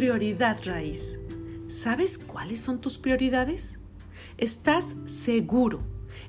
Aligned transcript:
prioridad 0.00 0.56
raíz. 0.64 1.18
¿Sabes 1.68 2.16
cuáles 2.16 2.58
son 2.58 2.80
tus 2.80 2.96
prioridades? 2.96 3.78
¿Estás 4.38 4.86
seguro? 5.04 5.82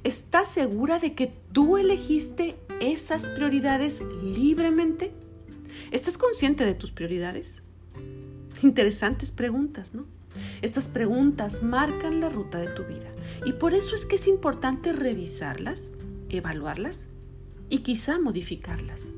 ¿Estás 0.04 0.49
segura 0.49 0.99
de 0.99 1.13
que 1.13 1.27
tú 1.54 1.77
elegiste 1.77 2.57
esas 2.81 3.29
prioridades 3.29 4.04
libremente? 4.25 5.13
¿Estás 5.89 6.18
consciente 6.18 6.65
de 6.65 6.73
tus 6.73 6.91
prioridades? 6.91 7.63
Interesantes 8.61 9.31
preguntas, 9.31 9.93
¿no? 9.93 10.05
Estas 10.61 10.89
preguntas 10.89 11.63
marcan 11.63 12.19
la 12.19 12.27
ruta 12.27 12.57
de 12.57 12.67
tu 12.67 12.83
vida 12.83 13.15
y 13.45 13.54
por 13.54 13.74
eso 13.74 13.96
es 13.96 14.05
que 14.05 14.18
es 14.18 14.27
importante 14.27 14.91
revisarlas, 14.91 15.91
evaluarlas 16.27 17.07
y 17.69 17.77
quizá 17.77 18.19
modificarlas. 18.19 19.13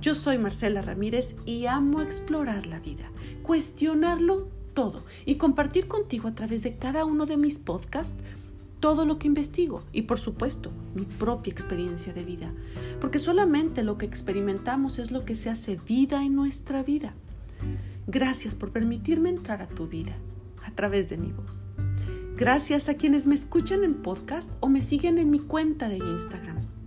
Yo 0.00 0.14
soy 0.14 0.38
Marcela 0.38 0.80
Ramírez 0.80 1.34
y 1.44 1.66
amo 1.66 2.00
explorar 2.00 2.66
la 2.66 2.78
vida, 2.78 3.10
cuestionarlo 3.42 4.48
todo 4.72 5.04
y 5.26 5.34
compartir 5.34 5.88
contigo 5.88 6.28
a 6.28 6.34
través 6.34 6.62
de 6.62 6.76
cada 6.76 7.04
uno 7.04 7.26
de 7.26 7.36
mis 7.36 7.58
podcasts 7.58 8.22
todo 8.78 9.04
lo 9.04 9.18
que 9.18 9.26
investigo 9.26 9.82
y 9.92 10.02
por 10.02 10.20
supuesto 10.20 10.70
mi 10.94 11.02
propia 11.04 11.52
experiencia 11.52 12.12
de 12.12 12.24
vida, 12.24 12.52
porque 13.00 13.18
solamente 13.18 13.82
lo 13.82 13.98
que 13.98 14.06
experimentamos 14.06 15.00
es 15.00 15.10
lo 15.10 15.24
que 15.24 15.34
se 15.34 15.50
hace 15.50 15.80
vida 15.84 16.24
en 16.24 16.36
nuestra 16.36 16.84
vida. 16.84 17.14
Gracias 18.06 18.54
por 18.54 18.70
permitirme 18.70 19.30
entrar 19.30 19.62
a 19.62 19.68
tu 19.68 19.88
vida 19.88 20.16
a 20.64 20.70
través 20.70 21.08
de 21.08 21.16
mi 21.16 21.32
voz. 21.32 21.66
Gracias 22.36 22.88
a 22.88 22.94
quienes 22.94 23.26
me 23.26 23.34
escuchan 23.34 23.82
en 23.82 23.94
podcast 23.94 24.52
o 24.60 24.68
me 24.68 24.80
siguen 24.80 25.18
en 25.18 25.28
mi 25.28 25.40
cuenta 25.40 25.88
de 25.88 25.96
Instagram, 25.96 26.77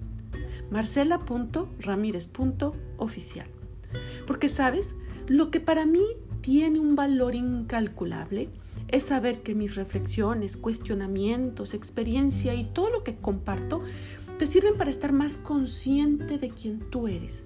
marcela.ramírez.oficial. 0.71 3.47
Porque 4.25 4.49
sabes, 4.49 4.95
lo 5.27 5.51
que 5.51 5.59
para 5.59 5.85
mí 5.85 6.01
tiene 6.41 6.79
un 6.79 6.95
valor 6.95 7.35
incalculable 7.35 8.49
es 8.87 9.03
saber 9.03 9.43
que 9.43 9.53
mis 9.53 9.75
reflexiones, 9.75 10.57
cuestionamientos, 10.57 11.75
experiencia 11.75 12.55
y 12.55 12.63
todo 12.63 12.89
lo 12.89 13.03
que 13.03 13.17
comparto 13.17 13.83
te 14.39 14.47
sirven 14.47 14.75
para 14.75 14.89
estar 14.89 15.13
más 15.13 15.37
consciente 15.37 16.39
de 16.39 16.49
quién 16.49 16.79
tú 16.89 17.07
eres 17.07 17.43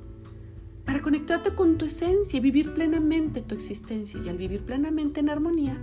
para 0.86 1.02
conectarte 1.02 1.54
con 1.54 1.78
tu 1.78 1.86
esencia 1.86 2.38
y 2.38 2.40
vivir 2.40 2.74
plenamente 2.74 3.42
tu 3.42 3.56
existencia. 3.56 4.20
Y 4.24 4.30
al 4.30 4.38
vivir 4.38 4.64
plenamente 4.64 5.20
en 5.20 5.30
armonía, 5.30 5.78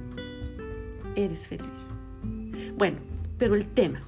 eres 1.17 1.47
feliz. 1.47 1.67
Bueno, 2.79 2.99
pero 3.37 3.55
el 3.55 3.67
tema, 3.67 4.03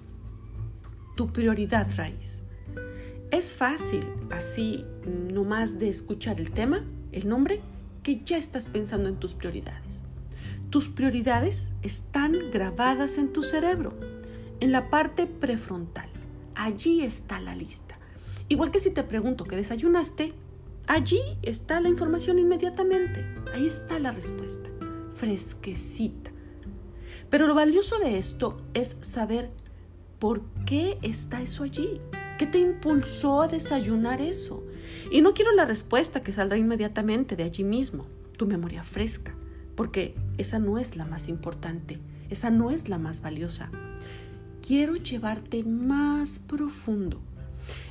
tu 1.17 1.33
prioridad 1.33 1.89
raíz. 1.97 2.44
Es 3.35 3.53
fácil 3.53 4.07
así 4.31 4.85
nomás 5.33 5.81
de 5.81 5.89
escuchar 5.89 6.39
el 6.39 6.53
tema, 6.53 6.85
el 7.11 7.29
nombre, 7.29 7.61
que 8.05 8.23
ya 8.25 8.37
estás 8.37 8.69
pensando 8.69 9.09
en 9.09 9.17
tus 9.17 9.35
prioridades. 9.35 10.03
Tus 10.71 10.89
prioridades 10.89 11.73
están 11.83 12.53
grabadas 12.53 13.19
en 13.19 13.33
tu 13.33 13.43
cerebro, 13.43 13.93
en 14.61 14.71
la 14.71 14.89
parte 14.89 15.27
prefrontal. 15.27 16.09
Allí 16.55 17.03
está 17.03 17.41
la 17.41 17.57
lista. 17.57 17.99
Igual 18.49 18.71
que 18.71 18.79
si 18.79 18.91
te 18.91 19.03
pregunto 19.03 19.47
qué 19.47 19.57
desayunaste, 19.57 20.33
Allí 20.87 21.23
está 21.43 21.81
la 21.81 21.89
información 21.89 22.39
inmediatamente. 22.39 23.25
Ahí 23.55 23.67
está 23.67 23.99
la 23.99 24.13
respuesta. 24.13 24.69
Fresquecita. 25.17 26.31
Pero 27.31 27.47
lo 27.47 27.55
valioso 27.55 27.99
de 27.99 28.19
esto 28.19 28.61
es 28.75 28.95
saber 29.01 29.51
por 30.19 30.43
qué 30.67 30.99
está 31.03 31.41
eso 31.41 31.65
allí. 31.65 32.01
¿Qué 32.39 32.47
te 32.47 32.59
impulsó 32.59 33.43
a 33.43 33.49
desayunar 33.49 34.21
eso? 34.21 34.65
Y 35.11 35.21
no 35.21 35.35
quiero 35.35 35.53
la 35.53 35.65
respuesta 35.65 36.21
que 36.21 36.33
saldrá 36.33 36.59
inmediatamente 36.59 37.37
de 37.37 37.45
allí 37.45 37.65
mismo, 37.65 38.07
tu 38.37 38.47
memoria 38.47 38.83
fresca, 38.83 39.35
porque 39.77 40.15
esa 40.39 40.59
no 40.59 40.79
es 40.79 40.97
la 40.97 41.05
más 41.05 41.29
importante, 41.29 42.01
esa 42.31 42.51
no 42.51 42.71
es 42.71 42.89
la 42.89 42.99
más 42.99 43.23
valiosa. 43.23 43.71
Quiero 44.61 44.97
llevarte 44.97 45.63
más 45.63 46.39
profundo 46.39 47.21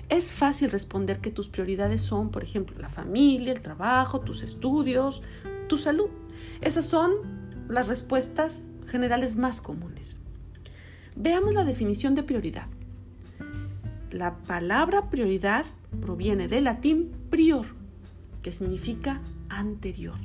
es 0.10 0.32
fácil 0.32 0.70
responder 0.70 1.20
que 1.20 1.32
tus 1.32 1.48
prioridades 1.48 2.02
son, 2.02 2.30
por 2.30 2.44
ejemplo, 2.44 2.78
la 2.80 2.90
familia, 2.90 3.52
el 3.52 3.62
trabajo, 3.62 4.22
tus 4.22 4.44
estudios, 4.44 5.22
tu 5.68 5.78
salud. 5.78 6.10
Esas 6.62 6.86
son 6.86 7.14
las 7.68 7.88
respuestas 7.88 8.72
generales 8.86 9.36
más 9.36 9.62
comunes. 9.62 10.20
Veamos 11.16 11.54
la 11.54 11.64
definición 11.64 12.16
de 12.16 12.24
prioridad. 12.24 12.68
La 14.14 14.36
palabra 14.36 15.10
prioridad 15.10 15.66
proviene 16.00 16.48
del 16.48 16.66
latín 16.66 17.12
prior, 17.32 17.66
que 18.44 18.52
significa 18.52 19.22
anterior. 19.50 20.20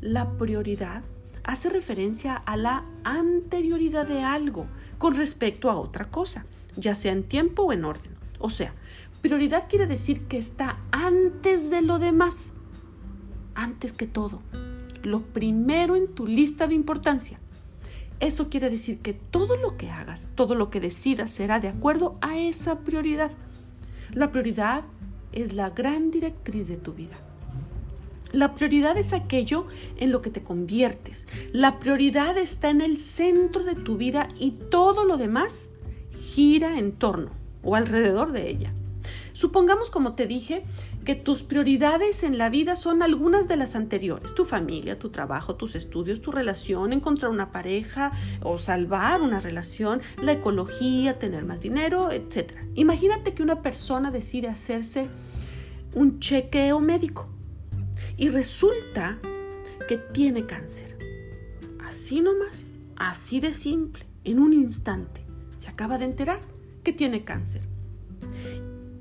La 0.00 0.36
prioridad 0.38 1.04
hace 1.44 1.68
referencia 1.68 2.34
a 2.34 2.56
la 2.56 2.84
anterioridad 3.04 4.08
de 4.08 4.24
algo 4.24 4.66
con 4.98 5.14
respecto 5.14 5.70
a 5.70 5.76
otra 5.76 6.06
cosa, 6.06 6.46
ya 6.74 6.96
sea 6.96 7.12
en 7.12 7.22
tiempo 7.22 7.62
o 7.62 7.72
en 7.72 7.84
orden. 7.84 8.10
O 8.40 8.50
sea, 8.50 8.74
prioridad 9.20 9.68
quiere 9.68 9.86
decir 9.86 10.22
que 10.22 10.38
está 10.38 10.80
antes 10.90 11.70
de 11.70 11.80
lo 11.80 12.00
demás, 12.00 12.50
antes 13.54 13.92
que 13.92 14.08
todo, 14.08 14.42
lo 15.04 15.22
primero 15.22 15.94
en 15.94 16.12
tu 16.12 16.26
lista 16.26 16.66
de 16.66 16.74
importancia. 16.74 17.38
Eso 18.22 18.48
quiere 18.48 18.70
decir 18.70 19.00
que 19.00 19.14
todo 19.14 19.56
lo 19.56 19.76
que 19.76 19.90
hagas, 19.90 20.28
todo 20.36 20.54
lo 20.54 20.70
que 20.70 20.78
decidas 20.78 21.32
será 21.32 21.58
de 21.58 21.66
acuerdo 21.66 22.18
a 22.20 22.38
esa 22.38 22.78
prioridad. 22.78 23.32
La 24.12 24.30
prioridad 24.30 24.84
es 25.32 25.54
la 25.54 25.70
gran 25.70 26.12
directriz 26.12 26.68
de 26.68 26.76
tu 26.76 26.92
vida. 26.92 27.16
La 28.30 28.54
prioridad 28.54 28.96
es 28.96 29.12
aquello 29.12 29.66
en 29.96 30.12
lo 30.12 30.22
que 30.22 30.30
te 30.30 30.44
conviertes. 30.44 31.26
La 31.50 31.80
prioridad 31.80 32.38
está 32.38 32.70
en 32.70 32.80
el 32.80 32.98
centro 32.98 33.64
de 33.64 33.74
tu 33.74 33.96
vida 33.96 34.28
y 34.38 34.52
todo 34.52 35.04
lo 35.04 35.16
demás 35.16 35.68
gira 36.20 36.78
en 36.78 36.92
torno 36.92 37.32
o 37.64 37.74
alrededor 37.74 38.30
de 38.30 38.48
ella. 38.48 38.72
Supongamos, 39.32 39.90
como 39.90 40.14
te 40.14 40.28
dije, 40.28 40.62
que 41.04 41.14
tus 41.14 41.42
prioridades 41.42 42.22
en 42.22 42.38
la 42.38 42.48
vida 42.48 42.76
son 42.76 43.02
algunas 43.02 43.48
de 43.48 43.56
las 43.56 43.74
anteriores, 43.74 44.34
tu 44.34 44.44
familia, 44.44 44.98
tu 44.98 45.10
trabajo, 45.10 45.56
tus 45.56 45.74
estudios, 45.74 46.20
tu 46.20 46.30
relación, 46.30 46.92
encontrar 46.92 47.30
una 47.30 47.50
pareja 47.50 48.12
o 48.42 48.58
salvar 48.58 49.20
una 49.20 49.40
relación, 49.40 50.00
la 50.22 50.32
ecología, 50.32 51.18
tener 51.18 51.44
más 51.44 51.60
dinero, 51.60 52.12
etc. 52.12 52.52
Imagínate 52.74 53.34
que 53.34 53.42
una 53.42 53.62
persona 53.62 54.10
decide 54.10 54.48
hacerse 54.48 55.08
un 55.94 56.20
chequeo 56.20 56.80
médico 56.80 57.28
y 58.16 58.28
resulta 58.28 59.18
que 59.88 59.98
tiene 59.98 60.46
cáncer. 60.46 60.96
Así 61.84 62.20
nomás, 62.20 62.72
así 62.96 63.40
de 63.40 63.52
simple, 63.52 64.06
en 64.24 64.38
un 64.38 64.52
instante, 64.52 65.24
se 65.56 65.70
acaba 65.70 65.98
de 65.98 66.04
enterar 66.04 66.40
que 66.84 66.92
tiene 66.92 67.24
cáncer. 67.24 67.62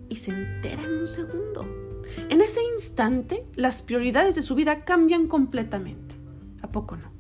Y 0.10 0.16
se 0.16 0.32
entera 0.32 0.84
en 0.84 1.00
un 1.00 1.08
segundo. 1.08 1.81
En 2.30 2.42
ese 2.42 2.60
instante, 2.74 3.46
las 3.56 3.82
prioridades 3.82 4.36
de 4.36 4.44
su 4.44 4.56
vida 4.56 4.84
cambian 4.86 5.28
completamente. 5.28 6.16
¿A 6.62 6.72
poco 6.72 6.98
no? 6.98 7.12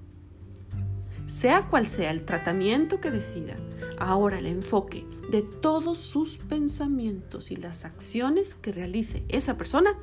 Sea 1.28 1.68
cual 1.70 1.88
sea 1.88 2.12
el 2.12 2.26
tratamiento 2.26 3.00
que 3.00 3.12
decida, 3.12 3.56
ahora 3.98 4.40
el 4.40 4.48
enfoque 4.48 5.06
de 5.32 5.42
todos 5.42 5.98
sus 5.98 6.38
pensamientos 6.38 7.52
y 7.52 7.56
las 7.56 7.86
acciones 7.86 8.56
que 8.56 8.74
realice 8.74 9.24
esa 9.30 9.58
persona 9.58 9.98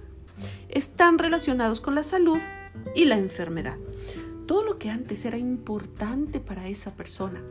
están 0.69 1.19
relacionados 1.19 1.81
con 1.81 1.95
la 1.95 2.03
salud 2.03 2.39
y 2.95 3.05
la 3.05 3.19
enfermedad. 3.19 3.77
Todo 4.47 4.65
lo 4.65 4.79
que 4.79 4.89
antes 4.89 5.25
era 5.27 5.37
importante 5.37 6.41
para 6.41 6.69
esa 6.69 6.95
persona 6.95 7.43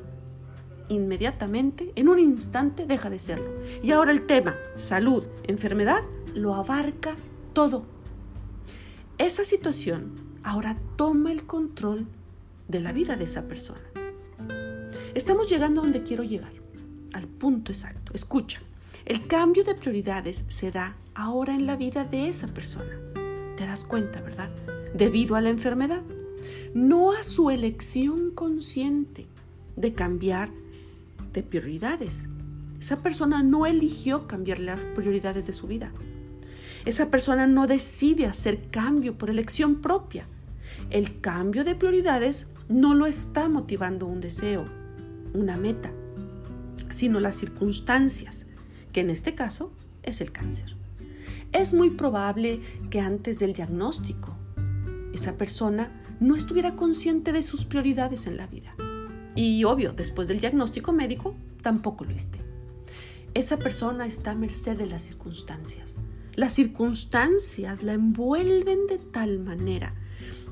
inmediatamente, 0.90 1.92
en 1.96 2.10
un 2.10 2.20
instante, 2.20 2.86
deja 2.86 3.10
de 3.10 3.20
serlo. 3.20 3.50
Y 3.82 3.92
ahora 3.92 4.12
el 4.12 4.26
tema 4.26 4.56
salud, 4.76 5.26
enfermedad, 5.44 6.04
lo 6.34 6.56
abarca 6.56 7.16
todo. 7.54 7.86
Esa 9.18 9.44
situación 9.44 10.14
ahora 10.44 10.78
toma 10.96 11.32
el 11.32 11.46
control 11.46 12.08
de 12.68 12.80
la 12.80 12.92
vida 12.92 13.16
de 13.16 13.24
esa 13.24 13.48
persona. 13.48 13.82
Estamos 15.16 15.50
llegando 15.50 15.82
a 15.82 15.84
donde 15.84 16.04
quiero 16.04 16.24
llegar, 16.24 16.54
al 17.14 17.28
punto 17.28 17.72
exacto. 17.72 18.14
Escucha, 18.14 18.60
el 19.06 19.26
cambio 19.28 19.64
de 19.64 19.74
prioridades 19.74 20.44
se 20.48 20.72
da 20.72 20.96
ahora 21.16 21.56
en 21.56 21.66
la 21.66 21.76
vida 21.76 22.06
de 22.06 22.28
esa 22.28 22.48
persona. 22.48 23.00
¿Te 23.56 23.66
das 23.66 23.86
cuenta, 23.86 24.22
verdad? 24.22 24.52
Debido 24.94 25.36
a 25.36 25.42
la 25.42 25.50
enfermedad, 25.50 26.04
no 26.74 27.12
a 27.12 27.24
su 27.24 27.50
elección 27.50 28.32
consciente 28.32 29.26
de 29.76 29.94
cambiar 29.94 30.52
de 31.38 31.44
prioridades. 31.44 32.28
Esa 32.80 33.04
persona 33.04 33.44
no 33.44 33.68
eligió 33.68 34.28
cambiar 34.28 34.58
las 34.58 34.86
prioridades 34.86 35.46
de 35.46 35.54
su 35.54 35.68
vida. 35.68 35.92
Esa 36.84 37.12
persona 37.12 37.46
no 37.46 37.68
decide 37.68 38.26
hacer 38.26 38.70
cambio 38.72 39.20
por 39.20 39.30
elección 39.30 39.76
propia. 39.76 40.26
El 40.90 41.22
cambio 41.22 41.64
de 41.64 41.76
prioridades 41.76 42.48
no 42.70 42.96
lo 42.96 43.06
está 43.06 43.50
motivando 43.50 44.08
un 44.08 44.20
deseo, 44.20 44.66
una 45.36 45.58
meta, 45.58 45.92
sino 46.90 47.20
las 47.20 47.36
circunstancias, 47.36 48.48
que 48.92 49.02
en 49.02 49.12
este 49.12 49.36
caso 49.36 49.72
es 50.02 50.22
el 50.22 50.32
cáncer. 50.32 50.76
Es 51.52 51.72
muy 51.72 51.92
probable 51.92 52.62
que 52.90 53.00
antes 53.00 53.38
del 53.38 53.54
diagnóstico 53.54 54.36
esa 55.14 55.38
persona 55.38 55.92
no 56.20 56.36
estuviera 56.36 56.76
consciente 56.76 57.32
de 57.32 57.44
sus 57.44 57.66
prioridades 57.66 58.26
en 58.26 58.38
la 58.38 58.48
vida. 58.48 58.74
Y 59.38 59.64
obvio, 59.66 59.94
después 59.94 60.28
del 60.28 60.40
diagnóstico 60.40 60.92
médico, 60.92 61.36
tampoco 61.62 62.04
lo 62.06 62.12
esté. 62.12 62.40
Esa 63.36 63.58
persona 63.58 64.08
está 64.08 64.32
a 64.32 64.36
merced 64.36 64.76
de 64.76 64.88
las 64.88 65.04
circunstancias. 65.04 65.98
Las 66.34 66.54
circunstancias 66.54 67.84
la 67.84 67.94
envuelven 67.94 68.88
de 68.88 68.98
tal 68.98 69.38
manera 69.38 69.94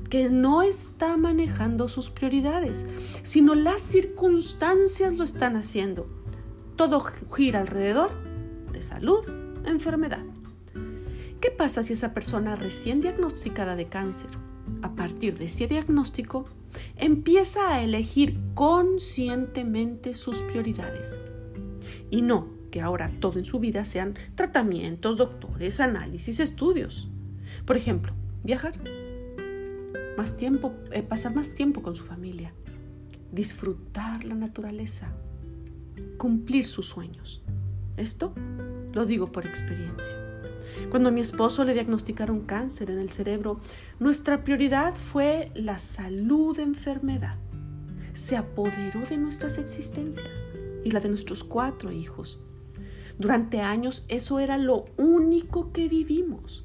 que 0.08 0.30
no 0.30 0.62
está 0.62 1.16
manejando 1.16 1.88
sus 1.88 2.10
prioridades, 2.10 2.86
sino 3.24 3.56
las 3.56 3.80
circunstancias 3.80 5.14
lo 5.14 5.24
están 5.24 5.56
haciendo. 5.56 6.06
Todo 6.76 7.00
gira 7.00 7.58
alrededor 7.58 8.12
de 8.72 8.82
salud, 8.82 9.24
enfermedad. 9.66 10.22
¿Qué 11.40 11.50
pasa 11.50 11.82
si 11.82 11.94
esa 11.94 12.14
persona 12.14 12.54
recién 12.54 13.00
diagnosticada 13.00 13.74
de 13.74 13.88
cáncer, 13.88 14.30
a 14.82 14.94
partir 14.94 15.38
de 15.38 15.46
ese 15.46 15.66
diagnóstico, 15.66 16.46
empieza 16.96 17.74
a 17.74 17.82
elegir 17.82 18.38
conscientemente 18.54 20.14
sus 20.14 20.42
prioridades? 20.42 21.18
Y 22.10 22.22
no 22.22 22.48
que 22.70 22.80
ahora 22.80 23.10
todo 23.20 23.38
en 23.38 23.44
su 23.44 23.58
vida 23.58 23.84
sean 23.84 24.14
tratamientos, 24.34 25.16
doctores, 25.16 25.80
análisis, 25.80 26.40
estudios. 26.40 27.08
Por 27.64 27.76
ejemplo, 27.76 28.12
viajar, 28.44 28.74
más 30.16 30.36
tiempo, 30.36 30.74
eh, 30.92 31.02
pasar 31.02 31.34
más 31.34 31.54
tiempo 31.54 31.82
con 31.82 31.96
su 31.96 32.04
familia, 32.04 32.52
disfrutar 33.32 34.24
la 34.24 34.34
naturaleza, 34.34 35.12
cumplir 36.18 36.66
sus 36.66 36.88
sueños. 36.88 37.42
Esto 37.96 38.34
lo 38.92 39.06
digo 39.06 39.30
por 39.32 39.46
experiencia. 39.46 40.25
Cuando 40.90 41.08
a 41.08 41.12
mi 41.12 41.20
esposo 41.20 41.64
le 41.64 41.74
diagnosticaron 41.74 42.40
cáncer 42.40 42.90
en 42.90 42.98
el 42.98 43.10
cerebro, 43.10 43.60
nuestra 43.98 44.44
prioridad 44.44 44.94
fue 44.94 45.50
la 45.54 45.78
salud 45.78 46.58
enfermedad. 46.58 47.36
Se 48.14 48.36
apoderó 48.36 49.00
de 49.08 49.18
nuestras 49.18 49.58
existencias 49.58 50.46
y 50.84 50.90
la 50.90 51.00
de 51.00 51.08
nuestros 51.08 51.44
cuatro 51.44 51.92
hijos. 51.92 52.40
Durante 53.18 53.60
años 53.60 54.04
eso 54.08 54.38
era 54.38 54.58
lo 54.58 54.84
único 54.96 55.72
que 55.72 55.88
vivimos. 55.88 56.64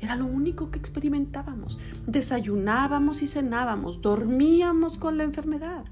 Era 0.00 0.16
lo 0.16 0.26
único 0.26 0.70
que 0.70 0.78
experimentábamos. 0.78 1.78
Desayunábamos 2.06 3.22
y 3.22 3.26
cenábamos, 3.26 4.02
dormíamos 4.02 4.98
con 4.98 5.16
la 5.16 5.24
enfermedad. 5.24 5.84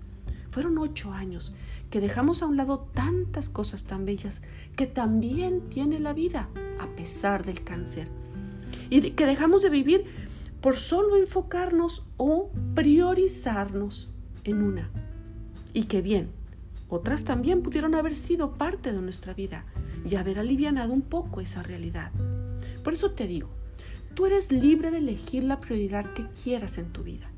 Fueron 0.49 0.79
ocho 0.79 1.13
años 1.13 1.55
que 1.91 2.01
dejamos 2.01 2.43
a 2.43 2.47
un 2.47 2.57
lado 2.57 2.89
tantas 2.93 3.49
cosas 3.49 3.85
tan 3.85 4.05
bellas 4.05 4.43
que 4.77 4.87
también 4.87 5.69
tiene 5.69 6.01
la 6.01 6.13
vida 6.13 6.49
a 6.79 6.87
pesar 6.97 7.45
del 7.45 7.63
cáncer. 7.63 8.11
Y 8.91 9.11
que 9.13 9.27
dejamos 9.27 9.63
de 9.63 9.71
vivir 9.71 10.05
por 10.61 10.79
solo 10.79 11.17
enfocarnos 11.17 12.07
o 12.17 12.51
priorizarnos 12.75 14.11
en 14.45 14.63
una. 14.63 14.91
Y 15.73 15.85
que 15.85 16.03
bien, 16.03 16.31
otras 16.89 17.25
también 17.25 17.63
pudieron 17.63 17.95
haber 17.95 18.15
sido 18.15 18.53
parte 18.55 18.93
de 18.93 19.03
nuestra 19.03 19.35
vida 19.35 19.67
y 20.09 20.17
haber 20.17 20.39
alivianado 20.39 20.93
un 20.93 21.03
poco 21.03 21.41
esa 21.41 21.63
realidad. 21.63 22.13
Por 22.83 22.93
eso 22.93 23.11
te 23.13 23.27
digo, 23.27 23.49
tú 24.15 24.27
eres 24.27 24.53
libre 24.53 24.91
de 24.91 24.99
elegir 24.99 25.45
la 25.45 25.59
prioridad 25.59 26.13
que 26.13 26.27
quieras 26.43 26.79
en 26.79 26.93
tu 26.93 27.03
vida. 27.03 27.31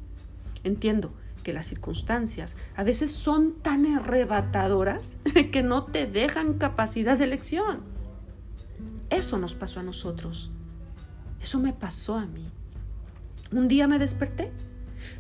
Entiendo 0.65 1.13
que 1.43 1.53
las 1.53 1.67
circunstancias 1.67 2.57
a 2.75 2.83
veces 2.83 3.13
son 3.13 3.55
tan 3.63 3.87
arrebatadoras 3.87 5.17
que 5.53 5.63
no 5.63 5.85
te 5.85 6.07
dejan 6.07 6.55
capacidad 6.55 7.17
de 7.17 7.25
elección. 7.25 7.96
Eso 9.17 9.39
nos 9.39 9.55
pasó 9.55 9.81
a 9.81 9.83
nosotros. 9.83 10.51
Eso 11.41 11.59
me 11.59 11.73
pasó 11.73 12.17
a 12.17 12.27
mí. 12.27 12.51
Un 13.51 13.67
día 13.67 13.89
me 13.89 13.99
desperté 13.99 14.53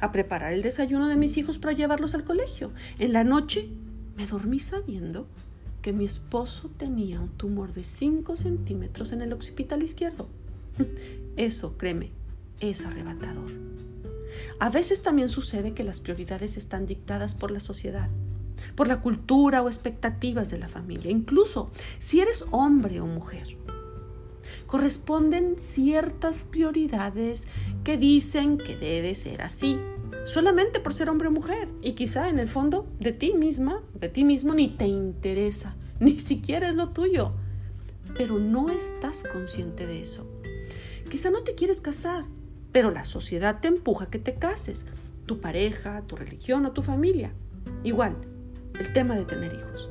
a 0.00 0.12
preparar 0.12 0.52
el 0.52 0.60
desayuno 0.60 1.08
de 1.08 1.16
mis 1.16 1.38
hijos 1.38 1.56
para 1.56 1.72
llevarlos 1.72 2.14
al 2.14 2.24
colegio. 2.24 2.72
En 2.98 3.14
la 3.14 3.24
noche 3.24 3.70
me 4.14 4.26
dormí 4.26 4.58
sabiendo 4.58 5.26
que 5.80 5.94
mi 5.94 6.04
esposo 6.04 6.70
tenía 6.76 7.20
un 7.20 7.30
tumor 7.30 7.72
de 7.72 7.84
5 7.84 8.36
centímetros 8.36 9.12
en 9.12 9.22
el 9.22 9.32
occipital 9.32 9.82
izquierdo. 9.82 10.28
Eso, 11.38 11.78
créeme, 11.78 12.10
es 12.60 12.84
arrebatador. 12.84 13.50
A 14.60 14.68
veces 14.68 15.00
también 15.00 15.30
sucede 15.30 15.72
que 15.72 15.84
las 15.84 16.00
prioridades 16.00 16.58
están 16.58 16.84
dictadas 16.84 17.34
por 17.34 17.50
la 17.50 17.60
sociedad, 17.60 18.10
por 18.74 18.88
la 18.88 19.00
cultura 19.00 19.62
o 19.62 19.68
expectativas 19.68 20.50
de 20.50 20.58
la 20.58 20.68
familia, 20.68 21.10
incluso 21.10 21.70
si 21.98 22.20
eres 22.20 22.44
hombre 22.50 23.00
o 23.00 23.06
mujer. 23.06 23.56
Corresponden 24.66 25.56
ciertas 25.58 26.44
prioridades 26.44 27.44
que 27.84 27.96
dicen 27.96 28.58
que 28.58 28.76
debe 28.76 29.14
ser 29.14 29.42
así, 29.42 29.78
solamente 30.24 30.80
por 30.80 30.94
ser 30.94 31.10
hombre 31.10 31.28
o 31.28 31.30
mujer. 31.30 31.68
Y 31.82 31.92
quizá 31.92 32.28
en 32.28 32.38
el 32.38 32.48
fondo 32.48 32.86
de 32.98 33.12
ti 33.12 33.34
misma, 33.34 33.82
de 33.94 34.08
ti 34.08 34.24
mismo, 34.24 34.54
ni 34.54 34.68
te 34.68 34.86
interesa, 34.86 35.76
ni 36.00 36.18
siquiera 36.18 36.68
es 36.68 36.74
lo 36.74 36.90
tuyo. 36.90 37.32
Pero 38.16 38.38
no 38.38 38.70
estás 38.70 39.24
consciente 39.32 39.86
de 39.86 40.00
eso. 40.00 40.26
Quizá 41.10 41.30
no 41.30 41.42
te 41.42 41.54
quieres 41.54 41.80
casar, 41.80 42.24
pero 42.72 42.90
la 42.90 43.04
sociedad 43.04 43.60
te 43.60 43.68
empuja 43.68 44.06
a 44.06 44.10
que 44.10 44.18
te 44.18 44.34
cases, 44.34 44.86
tu 45.26 45.40
pareja, 45.40 46.02
tu 46.02 46.16
religión 46.16 46.66
o 46.66 46.72
tu 46.72 46.82
familia. 46.82 47.32
Igual, 47.84 48.16
el 48.78 48.92
tema 48.92 49.16
de 49.16 49.24
tener 49.24 49.54
hijos. 49.54 49.88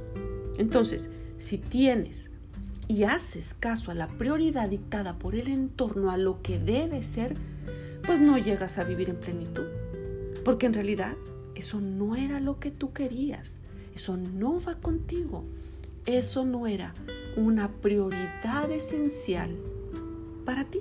Entonces, 0.58 1.10
si 1.38 1.58
tienes 1.58 2.30
y 2.88 3.04
haces 3.04 3.54
caso 3.54 3.92
a 3.92 3.96
la 3.96 4.08
prioridad 4.08 4.70
dictada 4.70 5.18
por 5.18 5.36
el 5.36 5.48
entorno, 5.48 6.12
a 6.12 6.18
lo 6.18 6.42
que 6.42 6.60
debe 6.60 7.04
ser, 7.04 7.34
pues 8.06 8.22
no 8.22 8.38
llegas 8.38 8.78
a 8.78 8.84
vivir 8.84 9.10
en 9.10 9.18
plenitud. 9.18 9.66
Porque 10.44 10.68
en 10.68 10.74
realidad 10.74 11.16
eso 11.56 11.82
no 11.82 12.16
era 12.16 12.40
lo 12.40 12.60
que 12.60 12.72
tú 12.72 12.94
querías. 12.94 13.60
Eso 13.96 14.18
no 14.18 14.62
va 14.62 14.76
contigo. 14.76 15.44
Eso 16.06 16.46
no 16.46 16.68
era 16.68 16.94
una 17.36 17.70
prioridad 17.70 18.70
esencial 18.72 19.56
para 20.46 20.66
ti. 20.66 20.80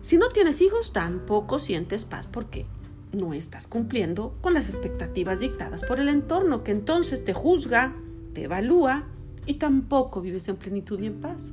Si 0.00 0.16
no 0.18 0.28
tienes 0.28 0.60
hijos, 0.60 0.92
tampoco 0.92 1.58
sientes 1.58 2.04
paz 2.04 2.26
porque 2.26 2.66
no 3.12 3.32
estás 3.32 3.66
cumpliendo 3.66 4.36
con 4.40 4.54
las 4.54 4.68
expectativas 4.68 5.40
dictadas 5.40 5.84
por 5.84 5.98
el 5.98 6.08
entorno, 6.08 6.62
que 6.62 6.72
entonces 6.72 7.24
te 7.24 7.32
juzga, 7.32 7.96
te 8.34 8.44
evalúa 8.44 9.06
y 9.46 9.54
tampoco 9.54 10.20
vives 10.20 10.48
en 10.48 10.56
plenitud 10.56 11.00
y 11.00 11.06
en 11.06 11.20
paz. 11.20 11.52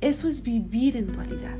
Eso 0.00 0.28
es 0.28 0.42
vivir 0.42 0.96
en 0.96 1.08
dualidad. 1.08 1.58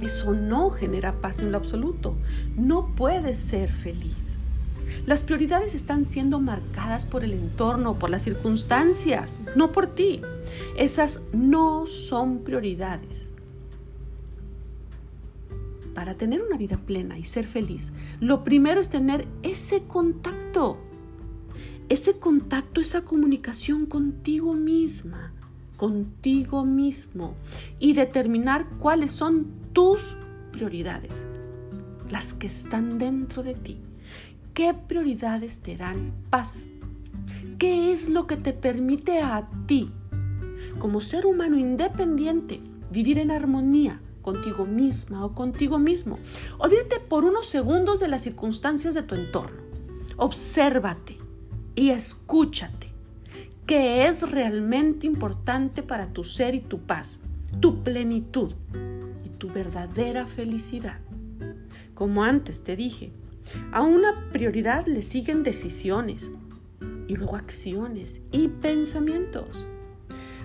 Eso 0.00 0.32
no 0.32 0.70
genera 0.70 1.20
paz 1.20 1.38
en 1.38 1.52
lo 1.52 1.58
absoluto. 1.58 2.16
No 2.56 2.94
puedes 2.94 3.38
ser 3.38 3.70
feliz. 3.70 4.36
Las 5.06 5.24
prioridades 5.24 5.74
están 5.74 6.04
siendo 6.04 6.40
marcadas 6.40 7.04
por 7.04 7.24
el 7.24 7.32
entorno, 7.32 7.98
por 7.98 8.10
las 8.10 8.22
circunstancias, 8.22 9.40
no 9.56 9.72
por 9.72 9.86
ti. 9.86 10.20
Esas 10.76 11.22
no 11.32 11.86
son 11.86 12.40
prioridades. 12.40 13.30
Para 15.94 16.16
tener 16.16 16.42
una 16.42 16.56
vida 16.56 16.78
plena 16.78 17.18
y 17.18 17.24
ser 17.24 17.46
feliz, 17.46 17.92
lo 18.20 18.44
primero 18.44 18.80
es 18.80 18.88
tener 18.88 19.26
ese 19.42 19.82
contacto. 19.82 20.78
Ese 21.92 22.18
contacto, 22.18 22.80
esa 22.80 23.02
comunicación 23.02 23.84
contigo 23.84 24.54
misma, 24.54 25.30
contigo 25.76 26.64
mismo 26.64 27.34
y 27.78 27.92
determinar 27.92 28.66
cuáles 28.78 29.10
son 29.10 29.48
tus 29.74 30.16
prioridades, 30.52 31.26
las 32.10 32.32
que 32.32 32.46
están 32.46 32.96
dentro 32.96 33.42
de 33.42 33.52
ti. 33.52 33.78
¿Qué 34.54 34.72
prioridades 34.72 35.58
te 35.58 35.76
dan 35.76 36.14
paz? 36.30 36.60
¿Qué 37.58 37.92
es 37.92 38.08
lo 38.08 38.26
que 38.26 38.38
te 38.38 38.54
permite 38.54 39.20
a 39.20 39.50
ti, 39.66 39.92
como 40.78 41.02
ser 41.02 41.26
humano 41.26 41.58
independiente, 41.58 42.62
vivir 42.90 43.18
en 43.18 43.30
armonía 43.30 44.00
contigo 44.22 44.64
misma 44.64 45.26
o 45.26 45.34
contigo 45.34 45.78
mismo? 45.78 46.18
Olvídate 46.56 47.00
por 47.00 47.26
unos 47.26 47.44
segundos 47.44 48.00
de 48.00 48.08
las 48.08 48.22
circunstancias 48.22 48.94
de 48.94 49.02
tu 49.02 49.14
entorno. 49.14 49.60
Obsérvate 50.16 51.21
y 51.74 51.90
escúchate. 51.90 52.88
¿Qué 53.66 54.06
es 54.06 54.28
realmente 54.30 55.06
importante 55.06 55.82
para 55.82 56.12
tu 56.12 56.24
ser 56.24 56.54
y 56.54 56.60
tu 56.60 56.80
paz, 56.80 57.20
tu 57.60 57.82
plenitud? 57.82 58.54
tu 59.42 59.48
verdadera 59.48 60.28
felicidad. 60.28 61.00
Como 61.94 62.22
antes 62.22 62.62
te 62.62 62.76
dije, 62.76 63.10
a 63.72 63.82
una 63.82 64.30
prioridad 64.30 64.86
le 64.86 65.02
siguen 65.02 65.42
decisiones 65.42 66.30
y 67.08 67.16
luego 67.16 67.34
acciones 67.34 68.22
y 68.30 68.46
pensamientos. 68.46 69.66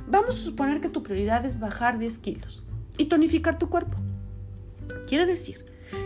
Vamos 0.07 0.41
a 0.41 0.45
suponer 0.45 0.81
que 0.81 0.89
tu 0.89 1.03
prioridad 1.03 1.45
es 1.45 1.59
bajar 1.59 1.99
10 1.99 2.17
kilos 2.17 2.63
y 2.97 3.05
tonificar 3.05 3.59
tu 3.59 3.69
cuerpo. 3.69 3.99
Quiere 5.07 5.27
decir 5.27 5.63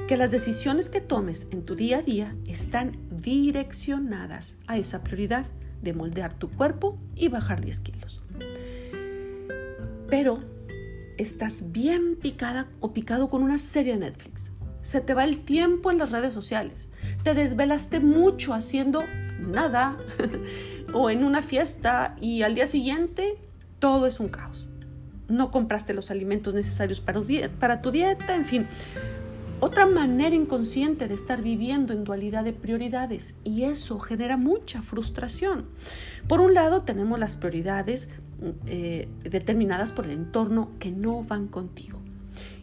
que 0.08 0.18
las 0.18 0.32
decisiones 0.32 0.90
que 0.90 1.02
tomes 1.02 1.48
en 1.52 1.64
tu 1.64 1.76
día 1.76 2.00
a 2.00 2.02
día 2.02 2.36
están 2.48 2.98
direccionadas 3.10 4.56
a 4.68 4.78
esa 4.78 5.04
prioridad 5.04 5.46
de 5.82 5.94
moldear 5.94 6.34
tu 6.34 6.50
cuerpo 6.50 7.00
y 7.16 7.28
bajar 7.28 7.62
10 7.62 7.80
kilos. 7.80 8.22
Pero 10.10 10.40
estás 11.18 11.72
bien 11.72 12.16
picada 12.16 12.70
o 12.80 12.94
picado 12.94 13.30
con 13.30 13.44
una 13.44 13.58
serie 13.58 13.94
de 13.94 14.00
Netflix 14.00 14.52
se 14.82 15.02
te 15.02 15.14
va 15.14 15.24
el 15.24 15.40
tiempo 15.44 15.92
en 15.92 15.98
las 15.98 16.12
redes 16.12 16.34
sociales, 16.34 16.90
te 17.24 17.34
desvelaste 17.34 18.00
mucho 18.00 18.54
haciendo 18.54 19.04
nada 19.40 19.98
o 20.94 21.10
en 21.10 21.24
una 21.24 21.42
fiesta 21.42 22.16
y 22.20 22.42
al 22.42 22.56
día 22.56 22.68
siguiente 22.68 23.38
todo 23.80 24.08
es 24.08 24.20
un 24.20 24.30
caos. 24.30 24.68
No 25.28 25.50
compraste 25.50 25.94
los 25.94 26.12
alimentos 26.12 26.54
necesarios 26.54 27.00
para, 27.00 27.22
para 27.60 27.82
tu 27.82 27.92
dieta, 27.92 28.36
en 28.36 28.46
fin. 28.46 28.68
Otra 29.62 29.86
manera 29.86 30.36
inconsciente 30.36 31.08
de 31.08 31.14
estar 31.14 31.44
viviendo 31.44 31.94
en 31.94 32.04
dualidad 32.04 32.44
de 32.44 32.52
prioridades 32.52 33.36
y 33.44 33.66
eso 33.66 34.00
genera 34.00 34.36
mucha 34.36 34.82
frustración. 34.82 35.68
Por 36.28 36.42
un 36.42 36.56
lado 36.56 36.82
tenemos 36.82 37.20
las 37.20 37.36
prioridades 37.36 38.10
eh, 38.66 39.08
determinadas 39.24 39.92
por 39.92 40.06
el 40.08 40.14
entorno 40.14 40.72
que 40.80 40.90
no 40.90 41.24
van 41.24 41.48
contigo. 41.48 42.02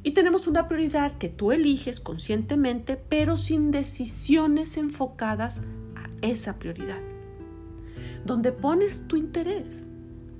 Y 0.02 0.10
tenemos 0.10 0.48
una 0.48 0.66
prioridad 0.66 1.16
que 1.18 1.28
tú 1.28 1.52
eliges 1.52 2.00
conscientemente, 2.00 2.96
pero 2.96 3.36
sin 3.36 3.70
decisiones 3.70 4.76
enfocadas 4.76 5.60
a 5.94 6.26
esa 6.26 6.58
prioridad. 6.58 7.00
¿Dónde 8.24 8.50
pones 8.50 9.06
tu 9.06 9.14
interés? 9.14 9.84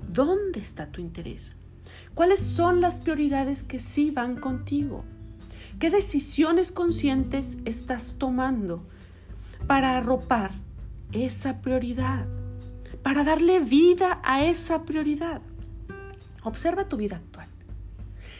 ¿Dónde 0.09 0.59
está 0.59 0.91
tu 0.91 0.99
interés? 0.99 1.53
¿Cuáles 2.15 2.41
son 2.41 2.81
las 2.81 2.99
prioridades 2.99 3.63
que 3.63 3.79
sí 3.79 4.11
van 4.11 4.35
contigo? 4.35 5.05
¿Qué 5.79 5.89
decisiones 5.89 6.73
conscientes 6.73 7.57
estás 7.63 8.15
tomando 8.17 8.85
para 9.65 9.95
arropar 9.95 10.51
esa 11.13 11.61
prioridad? 11.61 12.25
Para 13.01 13.23
darle 13.23 13.61
vida 13.61 14.19
a 14.25 14.43
esa 14.43 14.83
prioridad. 14.83 15.41
Observa 16.43 16.89
tu 16.89 16.97
vida 16.97 17.15
actual. 17.15 17.47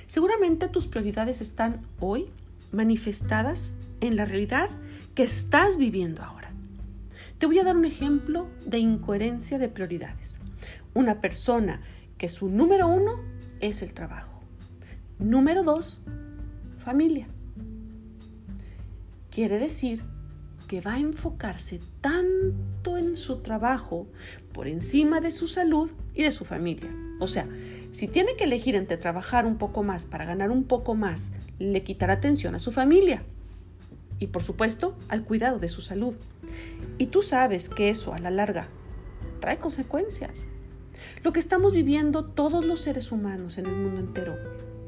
Seguramente 0.05 0.67
tus 0.67 0.88
prioridades 0.88 1.39
están 1.39 1.79
hoy 2.01 2.29
manifestadas 2.74 3.74
en 4.01 4.17
la 4.17 4.25
realidad 4.25 4.69
que 5.15 5.24
estás 5.24 5.77
viviendo 5.77 6.22
ahora. 6.22 6.51
Te 7.38 7.46
voy 7.46 7.60
a 7.60 7.63
dar 7.63 7.77
un 7.77 7.86
ejemplo 7.86 8.50
de 8.65 8.79
incoherencia 8.79 9.60
de 9.60 9.69
prioridades. 9.69 10.39
Una 10.93 11.22
persona 11.22 11.79
que 12.17 12.27
su 12.27 12.50
número 12.50 12.89
uno 12.89 13.24
es 13.62 13.81
el 13.81 13.93
trabajo. 13.93 14.41
Número 15.19 15.63
dos, 15.63 16.01
familia. 16.89 17.27
Quiere 19.29 19.60
decir 19.60 20.03
que 20.67 20.81
va 20.81 20.96
a 20.96 21.00
enfocarse 21.00 21.79
tanto 22.01 22.98
en 22.98 23.15
su 23.15 23.41
trabajo 23.43 24.08
por 24.53 24.67
encima 24.67 25.22
de 25.22 25.29
su 25.29 25.48
salud 25.48 25.91
y 26.15 26.24
de 26.24 26.31
su 26.31 26.46
familia. 26.46 26.89
O 27.19 27.27
sea, 27.27 27.48
si 27.91 28.08
tiene 28.08 28.36
que 28.36 28.46
elegir 28.46 28.74
entre 28.74 28.98
trabajar 28.98 29.46
un 29.46 29.60
poco 29.60 29.84
más 29.84 30.08
para 30.08 30.25
ganar 30.25 30.50
un 30.50 30.63
poco 30.63 30.96
más, 30.96 31.29
le 31.60 31.84
quitará 31.84 32.13
atención 32.13 32.55
a 32.55 32.60
su 32.60 32.72
familia 32.72 33.22
y 34.17 34.25
por 34.25 34.41
supuesto 34.41 34.98
al 35.10 35.24
cuidado 35.24 35.60
de 35.60 35.69
su 35.69 35.81
salud. 35.81 36.15
Y 36.98 37.05
tú 37.05 37.22
sabes 37.22 37.69
que 37.69 37.91
eso 37.91 38.15
a 38.15 38.19
la 38.19 38.31
larga 38.31 38.67
trae 39.41 39.60
consecuencias. 39.60 40.48
Lo 41.24 41.34
que 41.34 41.39
estamos 41.39 41.72
viviendo 41.72 42.25
todos 42.25 42.65
los 42.65 42.81
seres 42.81 43.12
humanos 43.12 43.60
en 43.60 43.67
el 43.67 43.75
mundo 43.75 44.00
entero 44.00 44.38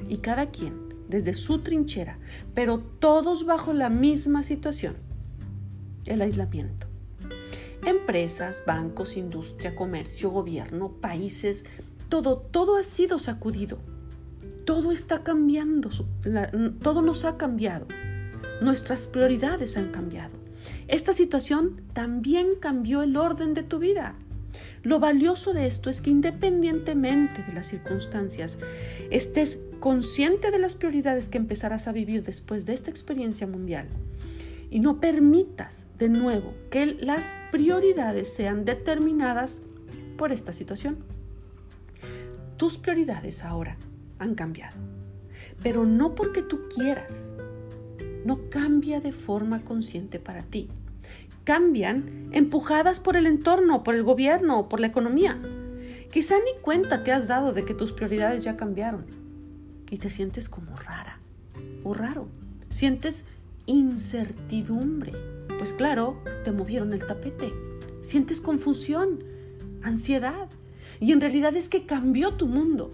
y 0.10 0.18
cada 0.18 0.50
quien 0.50 0.91
desde 1.12 1.36
su 1.36 1.60
trinchera, 1.60 2.18
pero 2.56 2.80
todos 2.80 3.46
bajo 3.46 3.74
la 3.74 3.90
misma 3.90 4.42
situación, 4.42 4.96
el 6.06 6.24
aislamiento. 6.24 6.88
Empresas, 7.86 8.64
bancos, 8.66 9.18
industria, 9.18 9.76
comercio, 9.76 10.32
gobierno, 10.32 10.94
países, 11.02 11.66
todo, 12.10 12.38
todo 12.38 12.78
ha 12.78 12.84
sido 12.84 13.20
sacudido. 13.20 13.78
Todo 14.66 14.92
está 14.92 15.24
cambiando, 15.24 15.90
todo 16.82 17.02
nos 17.02 17.26
ha 17.26 17.38
cambiado. 17.38 17.88
Nuestras 18.62 19.08
prioridades 19.08 19.76
han 19.76 19.92
cambiado. 19.92 20.34
Esta 20.88 21.14
situación 21.14 21.82
también 21.94 22.50
cambió 22.60 23.02
el 23.02 23.18
orden 23.18 23.54
de 23.54 23.64
tu 23.64 23.80
vida. 23.80 24.16
Lo 24.84 25.00
valioso 25.00 25.54
de 25.54 25.66
esto 25.66 25.90
es 25.90 26.02
que 26.02 26.12
independientemente 26.12 27.44
de 27.44 27.54
las 27.54 27.68
circunstancias, 27.68 28.60
estés 29.10 29.60
consciente 29.82 30.52
de 30.52 30.60
las 30.60 30.76
prioridades 30.76 31.28
que 31.28 31.40
empezarás 31.40 31.88
a 31.88 31.92
vivir 31.92 32.24
después 32.24 32.66
de 32.68 32.74
esta 32.74 32.92
experiencia 32.92 33.48
mundial 33.48 33.88
y 34.70 34.80
no 34.80 35.02
permitas 35.02 35.88
de 35.98 36.08
nuevo 36.08 36.54
que 36.70 36.86
las 36.86 37.34
prioridades 37.52 38.32
sean 38.32 38.64
determinadas 38.64 39.64
por 40.18 40.32
esta 40.32 40.54
situación. 40.54 41.00
Tus 42.58 42.78
prioridades 42.78 43.44
ahora 43.44 43.76
han 44.20 44.36
cambiado, 44.36 44.78
pero 45.64 45.84
no 45.84 46.14
porque 46.14 46.44
tú 46.44 46.70
quieras. 46.74 47.30
No 48.24 48.52
cambia 48.52 49.02
de 49.02 49.12
forma 49.12 49.66
consciente 49.66 50.20
para 50.20 50.44
ti. 50.44 50.70
Cambian 51.44 52.30
empujadas 52.32 53.00
por 53.00 53.18
el 53.18 53.26
entorno, 53.26 53.84
por 53.84 53.96
el 53.96 54.04
gobierno 54.04 54.70
por 54.70 54.80
la 54.80 54.88
economía. 54.88 55.42
Quizá 56.12 56.36
ni 56.36 56.62
cuenta 56.62 57.04
te 57.04 57.12
has 57.12 57.28
dado 57.28 57.52
de 57.52 57.66
que 57.66 57.74
tus 57.74 57.94
prioridades 57.94 58.44
ya 58.44 58.56
cambiaron 58.58 59.21
y 59.92 59.98
te 59.98 60.10
sientes 60.10 60.50
como 60.50 60.76
rara 60.76 61.20
o 61.84 61.94
raro. 61.94 62.28
Sientes 62.70 63.26
incertidumbre. 63.68 65.14
Pues 65.60 65.74
claro, 65.74 66.24
te 66.44 66.52
movieron 66.52 66.94
el 66.94 67.06
tapete. 67.06 67.54
Sientes 68.00 68.42
confusión, 68.42 69.24
ansiedad, 69.84 70.50
y 71.00 71.12
en 71.12 71.22
realidad 71.22 71.56
es 71.56 71.70
que 71.70 71.86
cambió 71.86 72.34
tu 72.34 72.48
mundo. 72.48 72.92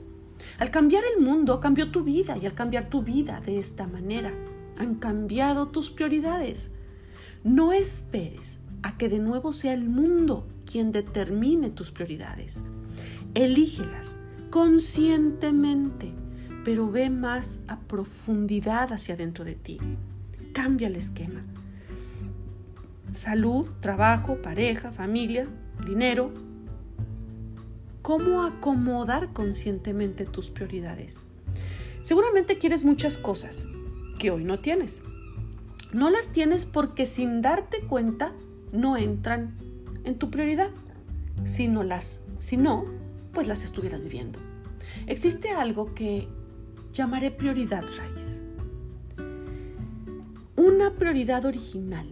Al 0.59 0.71
cambiar 0.71 1.03
el 1.15 1.23
mundo, 1.23 1.59
cambió 1.59 1.91
tu 1.91 2.03
vida 2.03 2.37
y 2.37 2.45
al 2.45 2.53
cambiar 2.53 2.89
tu 2.89 3.03
vida 3.03 3.41
de 3.45 3.59
esta 3.59 3.87
manera, 3.87 4.33
han 4.77 4.95
cambiado 4.95 5.69
tus 5.69 5.89
prioridades. 5.89 6.71
No 7.43 7.73
esperes 7.73 8.59
a 8.81 8.97
que 8.97 9.09
de 9.09 9.19
nuevo 9.19 9.53
sea 9.53 9.73
el 9.73 9.89
mundo 9.89 10.47
quien 10.65 10.91
determine 10.91 11.69
tus 11.69 11.91
prioridades. 11.91 12.61
Elígelas 13.33 14.17
conscientemente, 14.49 16.13
pero 16.67 16.91
ve 16.91 17.09
más 17.09 17.61
a 17.69 17.79
profundidad 17.79 18.91
hacia 18.91 19.15
dentro 19.15 19.45
de 19.45 19.55
ti. 19.55 19.79
Cambia 20.51 20.89
el 20.89 20.97
esquema. 20.97 21.41
Salud, 23.13 23.69
trabajo, 23.79 24.41
pareja, 24.41 24.91
familia, 24.91 25.47
dinero, 25.85 26.33
cómo 28.01 28.43
acomodar 28.43 29.31
conscientemente 29.31 30.25
tus 30.25 30.49
prioridades. 30.49 31.21
Seguramente 32.01 32.57
quieres 32.57 32.83
muchas 32.83 33.17
cosas 33.17 33.65
que 34.19 34.29
hoy 34.29 34.43
no 34.43 34.59
tienes. 34.59 35.03
No 35.93 36.09
las 36.09 36.33
tienes 36.33 36.65
porque 36.65 37.05
sin 37.05 37.41
darte 37.41 37.79
cuenta 37.87 38.33
no 38.73 38.97
entran 38.97 39.55
en 40.03 40.19
tu 40.19 40.29
prioridad. 40.29 40.71
Si 41.45 41.69
no 41.69 41.83
las, 41.83 42.19
si 42.39 42.57
no, 42.57 42.83
pues 43.31 43.47
las 43.47 43.63
estuvieras 43.63 44.03
viviendo. 44.03 44.39
Existe 45.05 45.51
algo 45.51 45.93
que 45.93 46.27
llamaré 46.97 47.29
prioridad 47.29 47.83
raíz. 47.95 48.41
Una 50.55 50.95
prioridad 50.95 51.45
original 51.45 52.07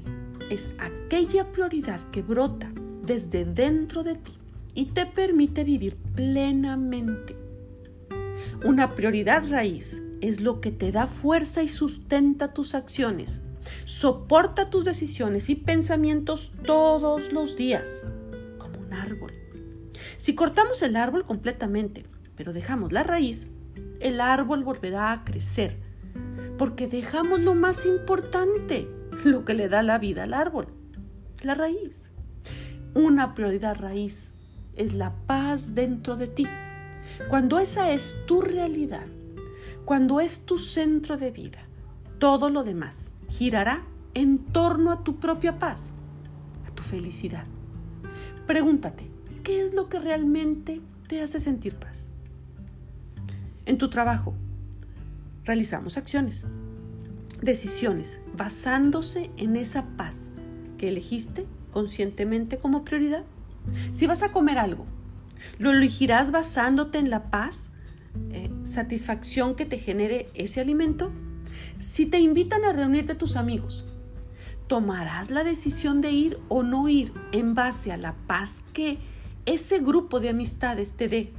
es 0.52 0.70
aquella 0.78 1.52
prioridad 1.52 2.00
que 2.12 2.22
brota 2.22 2.72
desde 3.02 3.46
dentro 3.46 4.04
de 4.04 4.14
ti 4.14 4.34
y 4.76 4.86
te 4.88 5.08
permite 5.08 5.64
vivir 5.64 5.96
plenamente. 6.14 7.36
Una 8.64 8.94
prioridad 8.94 9.50
raíz 9.50 10.04
es 10.22 10.40
lo 10.40 10.62
que 10.62 10.72
te 10.72 10.92
da 10.92 11.08
fuerza 11.08 11.64
y 11.64 11.68
sustenta 11.68 12.54
tus 12.54 12.76
acciones, 12.76 13.42
soporta 13.86 14.66
tus 14.66 14.86
decisiones 14.86 15.50
y 15.50 15.56
pensamientos 15.56 16.52
todos 16.64 17.34
los 17.34 17.58
días, 17.58 18.04
como 18.60 18.78
un 18.78 18.94
árbol. 18.94 19.34
Si 20.18 20.36
cortamos 20.36 20.84
el 20.84 20.96
árbol 20.96 21.26
completamente, 21.26 22.06
pero 22.36 22.54
dejamos 22.54 22.92
la 22.92 23.02
raíz, 23.02 23.48
el 24.06 24.22
árbol 24.22 24.64
volverá 24.64 25.12
a 25.12 25.24
crecer, 25.24 25.80
porque 26.60 26.88
dejamos 26.88 27.40
lo 27.40 27.56
más 27.56 27.88
importante, 27.88 28.88
lo 29.24 29.46
que 29.46 29.56
le 29.56 29.68
da 29.68 29.82
la 29.82 29.98
vida 29.98 30.24
al 30.24 30.36
árbol, 30.36 30.68
la 31.42 31.56
raíz. 31.56 32.12
Una 32.94 33.34
prioridad 33.34 33.76
raíz 33.80 34.30
es 34.76 34.94
la 34.94 35.16
paz 35.26 35.74
dentro 35.74 36.18
de 36.18 36.28
ti. 36.28 36.46
Cuando 37.30 37.58
esa 37.58 37.94
es 37.94 38.16
tu 38.28 38.42
realidad, 38.42 39.08
cuando 39.86 40.20
es 40.20 40.46
tu 40.46 40.60
centro 40.60 41.18
de 41.18 41.32
vida, 41.32 41.68
todo 42.20 42.52
lo 42.52 42.64
demás 42.64 43.12
girará 43.28 43.86
en 44.14 44.38
torno 44.38 44.92
a 44.92 45.04
tu 45.04 45.20
propia 45.20 45.58
paz, 45.58 45.92
a 46.68 46.76
tu 46.76 46.84
felicidad. 46.84 47.48
Pregúntate, 48.46 49.10
¿qué 49.44 49.66
es 49.66 49.74
lo 49.74 49.90
que 49.90 49.98
realmente 49.98 50.80
te 51.08 51.24
hace 51.24 51.40
sentir 51.40 51.76
paz? 51.78 52.05
En 53.66 53.78
tu 53.78 53.90
trabajo, 53.90 54.36
realizamos 55.44 55.98
acciones, 55.98 56.46
decisiones 57.42 58.20
basándose 58.36 59.32
en 59.38 59.56
esa 59.56 59.86
paz 59.98 60.30
que 60.78 60.90
elegiste 60.90 61.48
conscientemente 61.72 62.58
como 62.58 62.84
prioridad. 62.84 63.24
Si 63.92 64.06
vas 64.06 64.22
a 64.22 64.32
comer 64.32 64.60
algo, 64.60 64.86
¿lo 65.58 65.72
elegirás 65.72 66.32
basándote 66.32 67.00
en 67.00 67.10
la 67.10 67.32
paz, 67.32 67.70
eh, 68.32 68.52
satisfacción 68.64 69.56
que 69.56 69.66
te 69.66 69.80
genere 69.80 70.30
ese 70.36 70.62
alimento? 70.62 71.12
Si 71.80 72.06
te 72.06 72.20
invitan 72.20 72.64
a 72.66 72.72
reunirte 72.72 73.16
tus 73.16 73.36
amigos, 73.36 73.84
tomarás 74.68 75.32
la 75.32 75.44
decisión 75.44 76.02
de 76.02 76.12
ir 76.12 76.40
o 76.50 76.64
no 76.64 76.88
ir 76.88 77.12
en 77.32 77.56
base 77.56 77.92
a 77.92 77.98
la 77.98 78.14
paz 78.28 78.64
que 78.74 79.00
ese 79.46 79.80
grupo 79.80 80.20
de 80.20 80.30
amistades 80.30 80.92
te 80.92 81.08
dé 81.08 81.34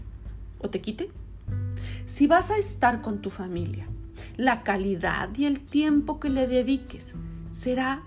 o 0.61 0.71
te 0.71 0.81
quite. 0.81 1.11
Si 2.07 2.29
vas 2.29 2.53
a 2.53 2.57
estar 2.57 3.03
con 3.03 3.21
tu 3.21 3.31
familia, 3.31 3.89
la 4.37 4.63
calidad 4.63 5.29
y 5.37 5.45
el 5.45 5.59
tiempo 5.59 6.21
que 6.21 6.31
le 6.31 6.47
dediques 6.47 7.17
será 7.51 8.05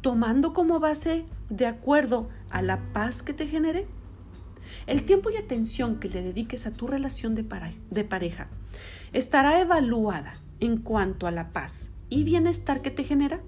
tomando 0.00 0.54
como 0.54 0.80
base 0.80 1.26
de 1.50 1.66
acuerdo 1.66 2.30
a 2.48 2.62
la 2.62 2.80
paz 2.94 3.22
que 3.22 3.34
te 3.34 3.46
genere. 3.46 3.86
El 4.86 5.04
tiempo 5.04 5.28
y 5.28 5.36
atención 5.36 6.00
que 6.00 6.08
le 6.08 6.22
dediques 6.22 6.66
a 6.66 6.72
tu 6.72 6.86
relación 6.86 7.34
de, 7.34 7.44
pareja 7.44 8.48
estará 9.12 9.60
evaluada 9.60 10.32
en 10.60 10.78
cuanto 10.78 11.26
a 11.26 11.30
la 11.30 11.52
paz 11.52 11.90
y 12.08 12.24
bienestar 12.24 12.80
que 12.80 12.90
te 12.90 13.04
genera. 13.04 13.42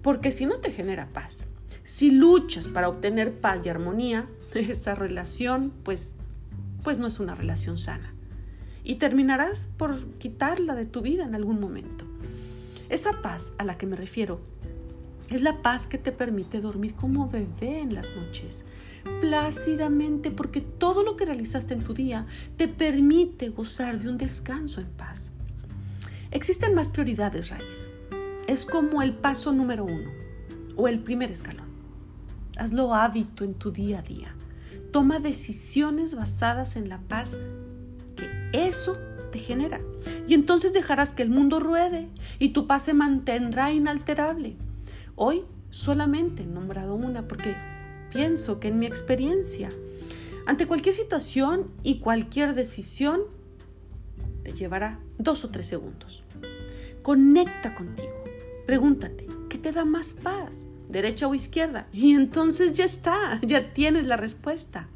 Porque 0.00 0.32
si 0.32 0.46
no 0.46 0.60
te 0.60 0.72
genera 0.72 1.12
paz, 1.12 1.44
si 1.82 2.10
luchas 2.10 2.68
para 2.68 2.88
obtener 2.88 3.38
paz 3.38 3.60
y 3.66 3.68
armonía, 3.68 4.30
esa 4.54 4.94
relación 4.94 5.74
pues, 5.84 6.14
pues 6.82 6.98
no 6.98 7.06
es 7.06 7.20
una 7.20 7.34
relación 7.34 7.76
sana. 7.76 8.14
Y 8.82 8.96
terminarás 8.96 9.68
por 9.76 9.98
quitarla 10.18 10.74
de 10.74 10.86
tu 10.86 11.02
vida 11.02 11.24
en 11.24 11.34
algún 11.34 11.60
momento. 11.60 12.04
Esa 12.88 13.22
paz 13.22 13.54
a 13.58 13.64
la 13.64 13.78
que 13.78 13.86
me 13.86 13.96
refiero 13.96 14.40
es 15.28 15.42
la 15.42 15.62
paz 15.62 15.86
que 15.86 15.98
te 15.98 16.12
permite 16.12 16.60
dormir 16.60 16.94
como 16.94 17.28
bebé 17.28 17.80
en 17.80 17.94
las 17.94 18.16
noches, 18.16 18.64
plácidamente, 19.20 20.30
porque 20.30 20.60
todo 20.60 21.04
lo 21.04 21.16
que 21.16 21.24
realizaste 21.24 21.74
en 21.74 21.84
tu 21.84 21.94
día 21.94 22.26
te 22.56 22.66
permite 22.66 23.50
gozar 23.50 24.00
de 24.00 24.08
un 24.08 24.18
descanso 24.18 24.80
en 24.80 24.88
paz. 24.88 25.30
Existen 26.32 26.74
más 26.74 26.88
prioridades, 26.88 27.50
Raíz 27.50 27.90
es 28.50 28.64
como 28.64 29.00
el 29.00 29.12
paso 29.14 29.52
número 29.52 29.84
uno 29.84 30.10
o 30.74 30.88
el 30.88 30.98
primer 30.98 31.30
escalón. 31.30 31.68
Hazlo 32.56 32.94
hábito 32.94 33.44
en 33.44 33.54
tu 33.54 33.70
día 33.70 34.00
a 34.00 34.02
día. 34.02 34.34
Toma 34.90 35.20
decisiones 35.20 36.16
basadas 36.16 36.74
en 36.74 36.88
la 36.88 36.98
paz 36.98 37.36
eso 38.52 38.98
te 39.32 39.38
genera. 39.38 39.80
Y 40.26 40.34
entonces 40.34 40.72
dejarás 40.72 41.14
que 41.14 41.22
el 41.22 41.30
mundo 41.30 41.60
ruede 41.60 42.08
y 42.38 42.50
tu 42.50 42.66
paz 42.66 42.84
se 42.84 42.94
mantendrá 42.94 43.72
inalterable. 43.72 44.56
Hoy 45.14 45.44
solamente 45.70 46.42
he 46.42 46.46
nombrado 46.46 46.94
una 46.94 47.28
porque 47.28 47.54
pienso 48.12 48.60
que 48.60 48.68
en 48.68 48.78
mi 48.78 48.86
experiencia, 48.86 49.68
ante 50.46 50.66
cualquier 50.66 50.94
situación 50.94 51.70
y 51.82 52.00
cualquier 52.00 52.54
decisión, 52.54 53.20
te 54.42 54.52
llevará 54.52 54.98
dos 55.18 55.44
o 55.44 55.50
tres 55.50 55.66
segundos. 55.66 56.24
Conecta 57.02 57.74
contigo 57.74 58.20
Pregúntate, 58.70 59.26
¿qué 59.48 59.58
te 59.58 59.72
da 59.72 59.84
más 59.84 60.12
paz? 60.12 60.64
¿Derecha 60.88 61.26
o 61.26 61.34
izquierda? 61.34 61.88
Y 61.92 62.12
entonces 62.12 62.72
ya 62.72 62.84
está, 62.84 63.40
ya 63.42 63.72
tienes 63.74 64.06
la 64.06 64.16
respuesta. 64.16 64.88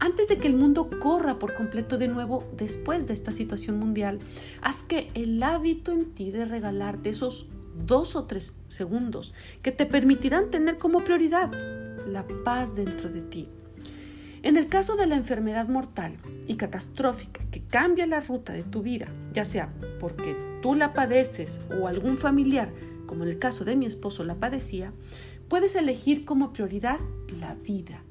Antes 0.00 0.28
de 0.28 0.38
que 0.38 0.48
el 0.48 0.56
mundo 0.56 0.88
corra 0.98 1.38
por 1.38 1.54
completo 1.54 1.98
de 1.98 2.08
nuevo 2.08 2.44
después 2.56 3.06
de 3.06 3.12
esta 3.12 3.32
situación 3.32 3.78
mundial, 3.78 4.18
haz 4.62 4.82
que 4.82 5.10
el 5.14 5.42
hábito 5.42 5.92
en 5.92 6.06
ti 6.14 6.30
de 6.30 6.46
regalarte 6.46 7.10
esos 7.10 7.46
dos 7.86 8.16
o 8.16 8.24
tres 8.24 8.54
segundos 8.68 9.34
que 9.62 9.72
te 9.72 9.86
permitirán 9.86 10.50
tener 10.50 10.78
como 10.78 11.04
prioridad 11.04 11.50
la 12.06 12.26
paz 12.44 12.74
dentro 12.74 13.10
de 13.10 13.22
ti. 13.22 13.48
En 14.42 14.56
el 14.56 14.68
caso 14.68 14.96
de 14.96 15.06
la 15.06 15.16
enfermedad 15.16 15.68
mortal 15.68 16.16
y 16.46 16.56
catastrófica 16.56 17.42
que 17.50 17.62
cambia 17.62 18.06
la 18.06 18.20
ruta 18.20 18.54
de 18.54 18.62
tu 18.62 18.82
vida, 18.82 19.06
ya 19.34 19.44
sea 19.44 19.70
porque 20.00 20.34
tú 20.62 20.74
la 20.74 20.94
padeces 20.94 21.60
o 21.78 21.86
algún 21.86 22.16
familiar 22.16 22.72
como 23.10 23.24
en 23.24 23.30
el 23.30 23.40
caso 23.40 23.64
de 23.64 23.74
mi 23.74 23.86
esposo 23.86 24.22
la 24.22 24.36
padecía, 24.36 24.92
puedes 25.48 25.74
elegir 25.74 26.24
como 26.24 26.52
prioridad 26.52 27.00
la 27.40 27.54
vida. 27.54 28.04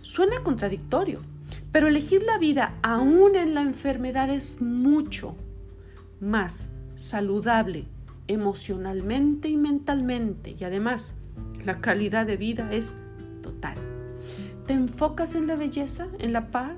Suena 0.00 0.42
contradictorio, 0.42 1.20
pero 1.72 1.88
elegir 1.88 2.22
la 2.22 2.38
vida 2.38 2.74
aún 2.82 3.36
en 3.36 3.54
la 3.54 3.62
enfermedad 3.62 4.30
es 4.30 4.60
mucho 4.60 5.36
más 6.20 6.68
saludable 6.94 7.86
emocionalmente 8.26 9.48
y 9.48 9.56
mentalmente 9.56 10.56
y 10.58 10.64
además 10.64 11.14
la 11.64 11.80
calidad 11.80 12.26
de 12.26 12.36
vida 12.36 12.72
es 12.72 12.96
total. 13.42 13.76
Te 14.66 14.74
enfocas 14.74 15.34
en 15.34 15.46
la 15.46 15.56
belleza, 15.56 16.08
en 16.18 16.32
la 16.32 16.50
paz, 16.50 16.76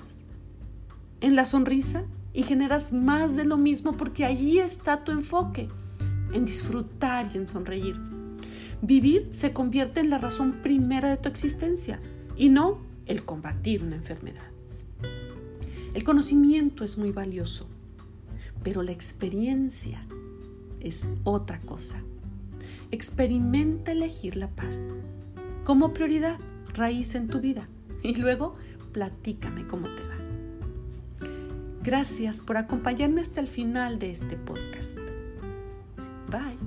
en 1.20 1.36
la 1.36 1.44
sonrisa 1.44 2.04
y 2.32 2.44
generas 2.44 2.92
más 2.92 3.36
de 3.36 3.44
lo 3.44 3.56
mismo 3.56 3.96
porque 3.96 4.24
allí 4.24 4.58
está 4.58 5.04
tu 5.04 5.12
enfoque 5.12 5.68
en 6.32 6.44
disfrutar 6.44 7.30
y 7.34 7.38
en 7.38 7.48
sonreír. 7.48 7.96
Vivir 8.82 9.28
se 9.32 9.52
convierte 9.52 10.00
en 10.00 10.10
la 10.10 10.18
razón 10.18 10.52
primera 10.62 11.10
de 11.10 11.16
tu 11.16 11.28
existencia 11.28 12.00
y 12.36 12.48
no 12.48 12.78
el 13.10 13.24
combatir 13.24 13.82
una 13.82 13.96
enfermedad. 13.96 14.46
El 15.94 16.04
conocimiento 16.04 16.84
es 16.84 16.96
muy 16.96 17.10
valioso, 17.10 17.66
pero 18.62 18.84
la 18.84 18.92
experiencia 18.92 20.06
es 20.78 21.08
otra 21.24 21.58
cosa. 21.60 22.00
Experimenta 22.92 23.90
elegir 23.90 24.36
la 24.36 24.48
paz 24.48 24.78
como 25.64 25.92
prioridad, 25.92 26.38
raíz 26.72 27.16
en 27.16 27.26
tu 27.26 27.40
vida 27.40 27.68
y 28.04 28.14
luego 28.14 28.54
platícame 28.92 29.66
cómo 29.66 29.88
te 29.88 30.02
va. 30.02 31.28
Gracias 31.82 32.40
por 32.40 32.58
acompañarme 32.58 33.22
hasta 33.22 33.40
el 33.40 33.48
final 33.48 33.98
de 33.98 34.12
este 34.12 34.36
podcast. 34.36 34.96
Bye. 36.30 36.59